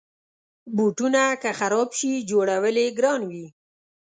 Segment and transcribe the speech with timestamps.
[0.75, 3.47] بوټونه که خراب شي، جوړول یې ګرانه وي.